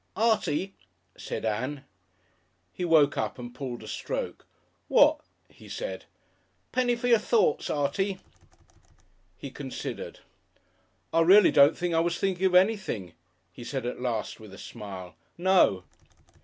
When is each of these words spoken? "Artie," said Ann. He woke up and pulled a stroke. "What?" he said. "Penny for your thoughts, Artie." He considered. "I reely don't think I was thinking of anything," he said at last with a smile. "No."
"Artie," 0.15 0.73
said 1.15 1.45
Ann. 1.45 1.85
He 2.73 2.83
woke 2.83 3.19
up 3.19 3.37
and 3.37 3.53
pulled 3.53 3.83
a 3.83 3.87
stroke. 3.87 4.47
"What?" 4.87 5.19
he 5.47 5.69
said. 5.69 6.05
"Penny 6.71 6.95
for 6.95 7.07
your 7.07 7.19
thoughts, 7.19 7.69
Artie." 7.69 8.17
He 9.37 9.51
considered. 9.51 10.21
"I 11.13 11.21
reely 11.21 11.51
don't 11.51 11.77
think 11.77 11.93
I 11.93 11.99
was 11.99 12.17
thinking 12.17 12.47
of 12.47 12.55
anything," 12.55 13.13
he 13.51 13.63
said 13.63 13.85
at 13.85 14.01
last 14.01 14.39
with 14.39 14.55
a 14.55 14.57
smile. 14.57 15.13
"No." 15.37 15.83